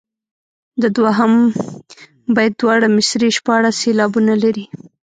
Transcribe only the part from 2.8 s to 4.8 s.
مصرعې شپاړس سېلابونه لري.